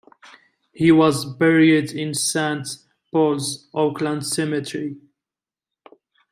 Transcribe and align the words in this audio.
He 0.73 0.91
was 0.91 1.25
buried 1.25 1.91
in 1.91 2.15
Saint 2.15 2.67
Paul's 3.13 3.69
Oakland 3.71 4.25
Cemetery. 4.25 4.97